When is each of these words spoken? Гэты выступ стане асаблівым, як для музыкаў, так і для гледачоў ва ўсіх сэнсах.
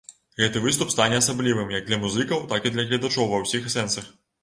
Гэты 0.43 0.61
выступ 0.63 0.93
стане 0.95 1.19
асаблівым, 1.23 1.71
як 1.77 1.87
для 1.91 2.01
музыкаў, 2.07 2.43
так 2.55 2.61
і 2.69 2.75
для 2.77 2.89
гледачоў 2.91 3.33
ва 3.37 3.47
ўсіх 3.47 3.73
сэнсах. 3.79 4.15